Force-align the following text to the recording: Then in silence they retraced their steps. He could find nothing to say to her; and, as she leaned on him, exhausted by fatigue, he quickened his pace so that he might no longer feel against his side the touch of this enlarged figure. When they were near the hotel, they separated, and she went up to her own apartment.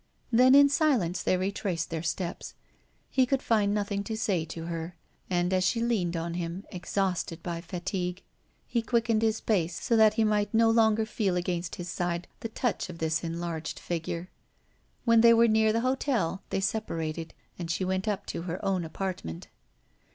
Then 0.31 0.55
in 0.55 0.67
silence 0.67 1.21
they 1.21 1.37
retraced 1.37 1.91
their 1.91 2.01
steps. 2.01 2.55
He 3.11 3.27
could 3.27 3.43
find 3.43 3.71
nothing 3.71 4.03
to 4.05 4.17
say 4.17 4.45
to 4.45 4.65
her; 4.65 4.95
and, 5.29 5.53
as 5.53 5.63
she 5.63 5.79
leaned 5.79 6.17
on 6.17 6.33
him, 6.33 6.65
exhausted 6.71 7.43
by 7.43 7.61
fatigue, 7.61 8.23
he 8.65 8.81
quickened 8.81 9.21
his 9.21 9.39
pace 9.39 9.79
so 9.79 9.95
that 9.95 10.15
he 10.15 10.23
might 10.23 10.55
no 10.55 10.71
longer 10.71 11.05
feel 11.05 11.35
against 11.37 11.75
his 11.75 11.87
side 11.87 12.27
the 12.39 12.49
touch 12.49 12.89
of 12.89 12.97
this 12.97 13.23
enlarged 13.23 13.77
figure. 13.77 14.31
When 15.05 15.21
they 15.21 15.35
were 15.35 15.47
near 15.47 15.71
the 15.71 15.81
hotel, 15.81 16.41
they 16.49 16.61
separated, 16.61 17.35
and 17.59 17.69
she 17.69 17.85
went 17.85 18.07
up 18.07 18.25
to 18.25 18.41
her 18.41 18.59
own 18.65 18.83
apartment. 18.83 19.49